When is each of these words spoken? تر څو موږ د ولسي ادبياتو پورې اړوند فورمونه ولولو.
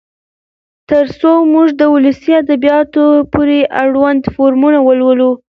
تر 0.89 1.05
څو 1.19 1.31
موږ 1.53 1.67
د 1.79 1.81
ولسي 1.93 2.31
ادبياتو 2.41 3.03
پورې 3.33 3.59
اړوند 3.83 4.21
فورمونه 4.35 4.79
ولولو. 4.83 5.31